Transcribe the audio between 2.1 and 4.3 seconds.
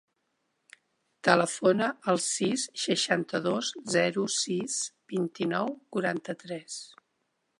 al sis, seixanta-dos, zero,